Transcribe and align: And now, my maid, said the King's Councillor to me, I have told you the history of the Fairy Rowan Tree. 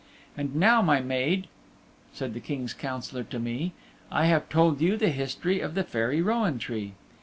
And 0.35 0.55
now, 0.55 0.81
my 0.81 0.99
maid, 0.99 1.45
said 2.11 2.33
the 2.33 2.39
King's 2.39 2.73
Councillor 2.73 3.21
to 3.25 3.37
me, 3.37 3.73
I 4.11 4.25
have 4.25 4.49
told 4.49 4.81
you 4.81 4.97
the 4.97 5.09
history 5.09 5.59
of 5.59 5.75
the 5.75 5.83
Fairy 5.83 6.23
Rowan 6.23 6.57
Tree. 6.57 6.93